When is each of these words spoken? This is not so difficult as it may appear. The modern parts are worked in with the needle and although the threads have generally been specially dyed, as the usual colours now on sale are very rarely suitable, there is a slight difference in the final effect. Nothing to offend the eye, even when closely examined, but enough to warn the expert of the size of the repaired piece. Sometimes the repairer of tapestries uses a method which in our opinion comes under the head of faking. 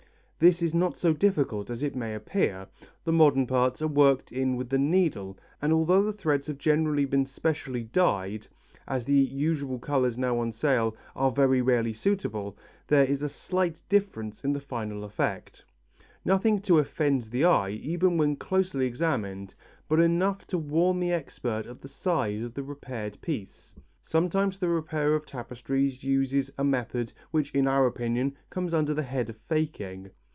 This 0.43 0.63
is 0.63 0.73
not 0.73 0.97
so 0.97 1.13
difficult 1.13 1.69
as 1.69 1.83
it 1.83 1.95
may 1.95 2.15
appear. 2.15 2.65
The 3.03 3.11
modern 3.11 3.45
parts 3.45 3.79
are 3.79 3.87
worked 3.87 4.31
in 4.31 4.55
with 4.57 4.69
the 4.69 4.79
needle 4.79 5.37
and 5.61 5.71
although 5.71 6.01
the 6.01 6.11
threads 6.11 6.47
have 6.47 6.57
generally 6.57 7.05
been 7.05 7.27
specially 7.27 7.83
dyed, 7.83 8.47
as 8.87 9.05
the 9.05 9.13
usual 9.13 9.77
colours 9.77 10.17
now 10.17 10.39
on 10.39 10.51
sale 10.51 10.95
are 11.15 11.29
very 11.29 11.61
rarely 11.61 11.93
suitable, 11.93 12.57
there 12.87 13.05
is 13.05 13.21
a 13.21 13.29
slight 13.29 13.83
difference 13.87 14.43
in 14.43 14.51
the 14.51 14.59
final 14.59 15.03
effect. 15.03 15.63
Nothing 16.25 16.59
to 16.61 16.79
offend 16.79 17.21
the 17.25 17.45
eye, 17.45 17.69
even 17.69 18.17
when 18.17 18.35
closely 18.35 18.87
examined, 18.87 19.53
but 19.87 19.99
enough 19.99 20.47
to 20.47 20.57
warn 20.57 20.99
the 20.99 21.11
expert 21.11 21.67
of 21.67 21.81
the 21.81 21.87
size 21.87 22.41
of 22.41 22.55
the 22.55 22.63
repaired 22.63 23.21
piece. 23.21 23.75
Sometimes 24.01 24.57
the 24.57 24.69
repairer 24.69 25.13
of 25.13 25.27
tapestries 25.27 26.03
uses 26.03 26.51
a 26.57 26.63
method 26.63 27.13
which 27.29 27.51
in 27.53 27.67
our 27.67 27.85
opinion 27.85 28.35
comes 28.49 28.73
under 28.73 28.95
the 28.95 29.03
head 29.03 29.29
of 29.29 29.37
faking. 29.37 30.09